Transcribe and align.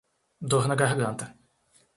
Dor 0.49 0.65
na 0.67 0.79
garganta 0.81 1.25